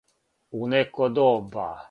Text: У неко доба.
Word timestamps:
У 0.61 0.71
неко 0.71 1.11
доба. 1.21 1.71